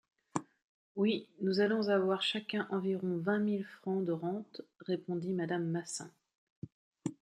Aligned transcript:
Oui, 0.95 1.27
nous 1.41 1.59
allons 1.59 1.89
avoir 1.89 2.23
chacun 2.23 2.65
environ 2.71 3.17
vingt 3.17 3.37
mille 3.37 3.63
francs 3.67 4.03
de 4.03 4.11
rente, 4.11 4.63
répondit 4.79 5.31
madame 5.31 5.67
Massin. 5.69 6.09